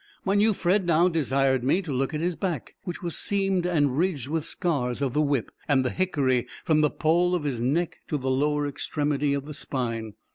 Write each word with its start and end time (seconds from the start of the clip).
My 0.25 0.33
new 0.33 0.55
friend 0.55 0.87
now 0.87 1.09
desired 1.09 1.63
me 1.63 1.83
to 1.83 1.93
look 1.93 2.11
at 2.11 2.21
his 2.21 2.35
back, 2.35 2.73
which 2.85 3.03
was 3.03 3.15
seamed 3.15 3.67
and 3.67 3.95
ridged 3.99 4.29
with 4.29 4.45
scars 4.45 4.99
of 4.99 5.13
the 5.13 5.21
whip, 5.21 5.51
and 5.67 5.85
the 5.85 5.91
hickory, 5.91 6.47
from 6.65 6.81
the 6.81 6.89
pole 6.89 7.35
of 7.35 7.43
his 7.43 7.61
neck 7.61 7.99
to 8.07 8.17
the 8.17 8.31
lower 8.31 8.65
extremity 8.65 9.35
of 9.35 9.45
the 9.45 9.53
spine. 9.53 10.15